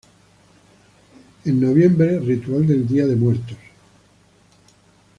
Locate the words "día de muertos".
2.87-3.55